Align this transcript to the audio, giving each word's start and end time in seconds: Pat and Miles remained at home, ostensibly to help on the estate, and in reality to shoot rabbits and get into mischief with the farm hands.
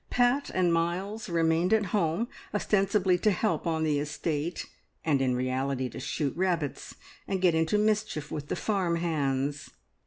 Pat 0.09 0.49
and 0.55 0.73
Miles 0.73 1.29
remained 1.29 1.71
at 1.73 1.85
home, 1.93 2.27
ostensibly 2.55 3.19
to 3.19 3.29
help 3.29 3.67
on 3.67 3.83
the 3.83 3.99
estate, 3.99 4.67
and 5.05 5.21
in 5.21 5.35
reality 5.35 5.89
to 5.89 5.99
shoot 5.99 6.35
rabbits 6.35 6.95
and 7.27 7.39
get 7.39 7.53
into 7.53 7.77
mischief 7.77 8.31
with 8.31 8.47
the 8.47 8.55
farm 8.55 8.95
hands. 8.95 9.69